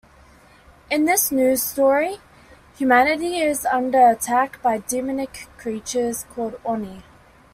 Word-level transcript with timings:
In 0.89 1.05
this 1.05 1.31
new 1.31 1.55
story, 1.55 2.17
humanity 2.75 3.37
is 3.39 3.67
under 3.67 4.09
attack 4.09 4.59
by 4.63 4.79
demonic 4.79 5.47
creatures 5.59 6.25
called 6.33 6.59
Oni. 6.65 7.03